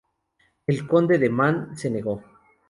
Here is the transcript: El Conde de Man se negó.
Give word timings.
El 0.65 0.87
Conde 0.87 1.19
de 1.19 1.29
Man 1.29 1.77
se 1.77 1.91
negó. 1.91 2.23